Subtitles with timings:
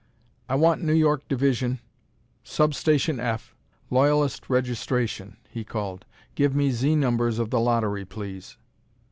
[0.49, 1.77] "I want New York Division,
[2.43, 3.53] Sub station F,
[3.91, 6.05] Loyalist Registration," he called.
[6.33, 8.57] "Give me Z numbers of the lottery, please."